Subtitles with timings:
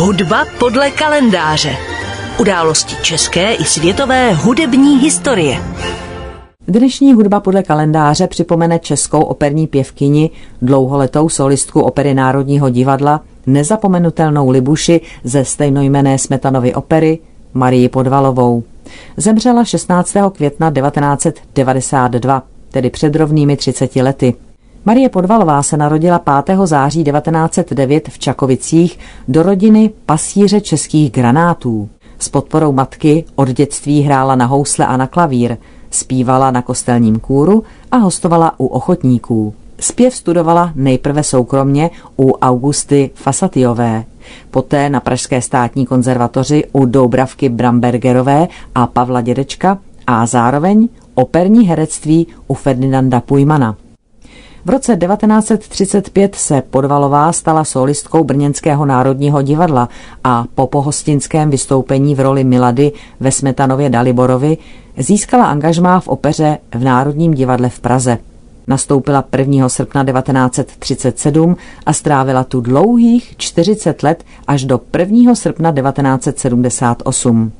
[0.00, 1.76] Hudba podle kalendáře.
[2.40, 5.58] Události české i světové hudební historie.
[6.68, 10.30] Dnešní hudba podle kalendáře připomene českou operní pěvkyni,
[10.62, 17.18] dlouholetou solistku opery Národního divadla, nezapomenutelnou Libuši ze stejnojmené Smetanovy opery
[17.54, 18.62] Marii Podvalovou.
[19.16, 20.16] Zemřela 16.
[20.32, 24.34] května 1992, tedy před rovnými 30 lety.
[24.84, 26.58] Marie Podvalová se narodila 5.
[26.64, 31.88] září 1909 v Čakovicích do rodiny pasíře českých granátů.
[32.18, 35.56] S podporou matky od dětství hrála na housle a na klavír,
[35.90, 39.54] zpívala na kostelním kůru a hostovala u ochotníků.
[39.80, 44.04] Zpěv studovala nejprve soukromně u Augusty Fasatiové,
[44.50, 52.26] poté na Pražské státní konzervatoři u Doubravky Brambergerové a Pavla Dědečka a zároveň operní herectví
[52.46, 53.76] u Ferdinanda Pujmana.
[54.64, 59.88] V roce 1935 se Podvalová stala solistkou Brněnského národního divadla
[60.24, 64.58] a po pohostinském vystoupení v roli Milady ve Smetanově Daliborovi
[64.96, 68.18] získala angažmá v opeře v Národním divadle v Praze.
[68.66, 69.68] Nastoupila 1.
[69.68, 71.56] srpna 1937
[71.86, 75.34] a strávila tu dlouhých 40 let až do 1.
[75.34, 77.52] srpna 1978.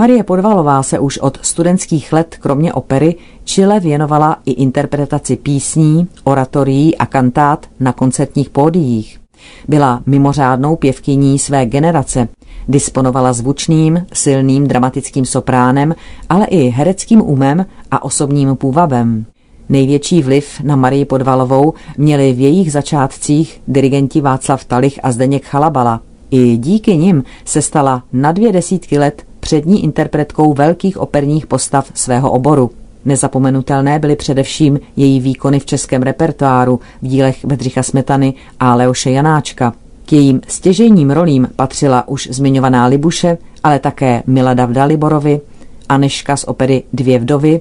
[0.00, 6.96] Marie Podvalová se už od studentských let kromě opery čile věnovala i interpretaci písní, oratorií
[6.96, 9.20] a kantát na koncertních pódiích.
[9.68, 12.28] Byla mimořádnou pěvkyní své generace,
[12.68, 15.94] disponovala zvučným, silným dramatickým sopránem,
[16.28, 19.24] ale i hereckým umem a osobním půvabem.
[19.68, 26.00] Největší vliv na Marii Podvalovou měli v jejich začátcích dirigenti Václav Talich a Zdeněk Chalabala.
[26.30, 32.30] I díky nim se stala na dvě desítky let přední interpretkou velkých operních postav svého
[32.30, 32.70] oboru.
[33.04, 39.72] Nezapomenutelné byly především její výkony v českém repertoáru v dílech Bedřicha Smetany a Leoše Janáčka.
[40.06, 45.40] K jejím stěžejním rolím patřila už zmiňovaná Libuše, ale také Milada v Daliborovi,
[45.88, 47.60] Aneška z opery Dvě vdovy,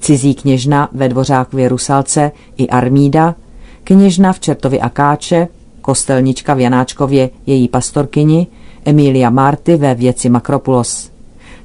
[0.00, 3.34] Cizí kněžna ve Dvořákově Rusalce i Armída,
[3.84, 5.48] kněžna v Čertovi Akáče,
[5.80, 8.46] kostelnička v Janáčkově její pastorkyni,
[8.84, 11.15] Emilia Marty ve věci Makropulos.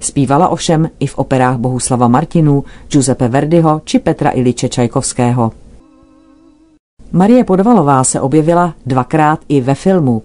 [0.01, 5.51] Zpívala ovšem i v operách Bohuslava Martinů, Giuseppe Verdiho či Petra Iliče Čajkovského.
[7.11, 10.21] Marie Podvalová se objevila dvakrát i ve filmu.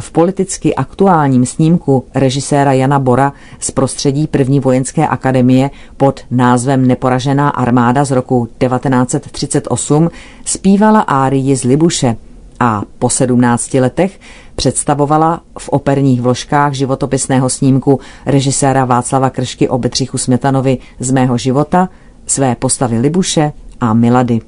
[0.00, 7.48] V politicky aktuálním snímku režiséra Jana Bora z prostředí první vojenské akademie pod názvem Neporažená
[7.48, 10.10] armáda z roku 1938
[10.44, 12.16] zpívala árii z Libuše
[12.60, 14.20] a po 17 letech
[14.54, 21.88] představovala v operních vložkách životopisného snímku režiséra Václava Kršky o Bedřichu Smetanovi z mého života
[22.26, 24.40] své postavy Libuše a Milady.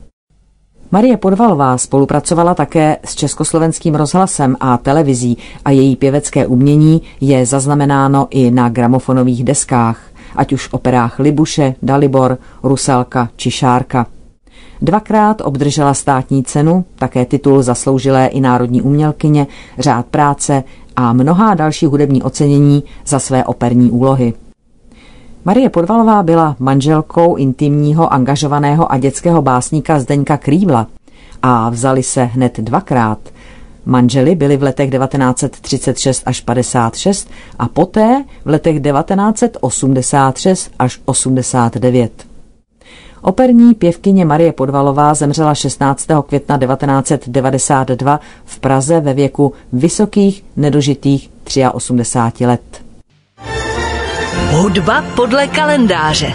[0.90, 8.26] Marie Podvalová spolupracovala také s Československým rozhlasem a televizí a její pěvecké umění je zaznamenáno
[8.30, 10.00] i na gramofonových deskách,
[10.36, 14.06] ať už operách Libuše, Dalibor, Rusalka či Šárka.
[14.82, 19.46] Dvakrát obdržela státní cenu, také titul zasloužilé i národní umělkyně,
[19.78, 20.64] řád práce
[20.96, 24.32] a mnohá další hudební ocenění za své operní úlohy.
[25.44, 30.86] Marie Podvalová byla manželkou intimního, angažovaného a dětského básníka Zdeňka Krývla
[31.42, 33.18] a vzali se hned dvakrát.
[33.86, 42.31] Manželi byli v letech 1936 až 56 a poté v letech 1986 až 89.
[43.22, 46.06] Operní pěvkyně Marie Podvalová zemřela 16.
[46.26, 51.30] května 1992 v Praze ve věku vysokých nedožitých
[51.72, 52.60] 83 let.
[54.50, 56.32] Hudba podle kalendáře.